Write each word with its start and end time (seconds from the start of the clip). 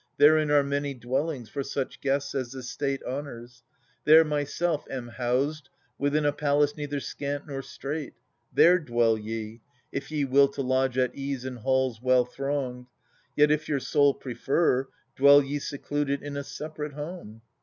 Therein 0.17 0.49
are 0.49 0.63
many 0.63 0.95
dwellings 0.95 1.47
for 1.47 1.61
such 1.61 2.01
guests 2.01 2.33
As 2.33 2.53
the 2.53 2.63
State 2.63 3.03
honours; 3.03 3.61
there 4.03 4.23
myself 4.23 4.83
am 4.89 5.09
housed 5.09 5.69
Within 5.99 6.25
a 6.25 6.31
palace 6.33 6.75
neither 6.75 6.99
scant 6.99 7.45
nor 7.45 7.61
strait. 7.61 8.13
There 8.51 8.79
dwell 8.79 9.15
ye, 9.15 9.61
if 9.91 10.09
ye 10.09 10.25
will 10.25 10.47
to 10.53 10.63
lodge 10.63 10.97
at 10.97 11.13
ease 11.13 11.45
In 11.45 11.57
halls 11.57 12.01
well 12.01 12.25
thronged: 12.25 12.87
yet, 13.35 13.51
if 13.51 13.69
your 13.69 13.79
soul 13.79 14.15
prefer. 14.15 14.87
Dwell 15.15 15.39
ye 15.43 15.59
secluded 15.59 16.23
in 16.23 16.35
a 16.35 16.43
separate 16.43 16.93
home. 16.93 17.43